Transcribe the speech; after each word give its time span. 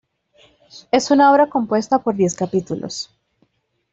Es 0.91 1.11
una 1.11 1.31
obra 1.31 1.47
compuesta 1.47 1.99
por 1.99 2.15
diez 2.15 2.33
capítulos. 2.33 3.11